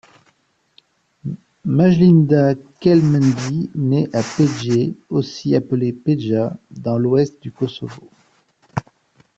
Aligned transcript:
Majlinda 1.63 2.55
Kelmendi 2.79 3.69
nait 3.75 4.09
à 4.15 4.23
Pejë, 4.23 4.95
aussi 5.11 5.53
appelé 5.55 5.93
Peja, 5.93 6.57
dans 6.71 6.97
l'ouest 6.97 7.39
du 7.43 7.51
Kosovo. 7.51 8.09